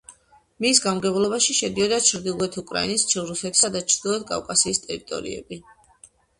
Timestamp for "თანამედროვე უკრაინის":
2.07-3.05